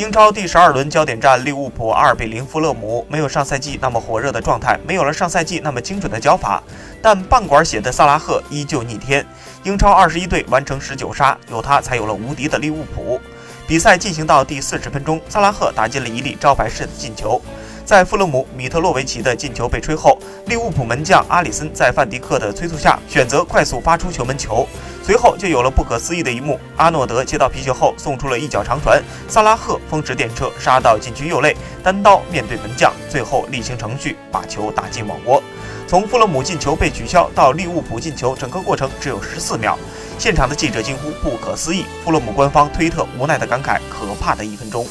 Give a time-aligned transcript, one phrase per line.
[0.00, 6.62] 英超第十二轮焦点战，利物浦二比零富勒姆，没有上赛季那么火热的状态，没有了上赛季那么精准的脚法，
[7.02, 9.22] 但半管血的萨拉赫依旧逆天。
[9.62, 13.20] 英超二十一队完成十九杀，有他才有了无敌的利物浦。
[13.66, 17.38] 比赛进行到第四十分钟，萨拉赫打进了一粒招牌式的进球。
[17.90, 20.16] 在富勒姆米特洛维奇的进球被吹后，
[20.46, 24.64] 利物浦门将阿里森在范迪克的催促下，选择快速发出球门球。
[25.02, 35.42] 随后就有了不可思议的一幕：阿诺德接到皮球后送出了一脚长传，萨拉赫风驰电掣杀到禁区右肋，单刀面对门将，最后例行程序把球打进网窝。
[35.88, 39.76] 从富勒姆进球被取消到利物浦进球，整个过程只有十四秒。
[40.16, 44.86] 现场的记者惊呼不可思议，富勒姆官方推特无奈的感慨：可怕的一分钟。